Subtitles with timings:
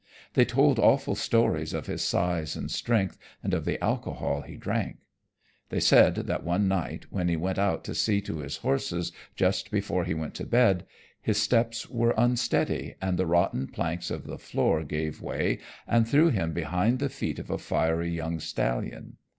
[0.33, 4.97] They told awful stories of his size and strength and of the alcohol he drank.
[5.69, 9.69] They said that one night, when he went out to see to his horses just
[9.69, 10.87] before he went to bed,
[11.21, 16.29] his steps were unsteady and the rotten planks of the floor gave way and threw
[16.31, 19.17] him behind the feet of a fiery young stallion.